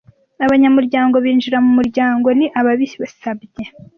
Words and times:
Abanyamuryango 0.45 1.15
binjira 1.25 1.57
mu 1.65 1.71
muryango 1.77 2.27
ni 2.37 2.47
ababisabye 2.59 3.63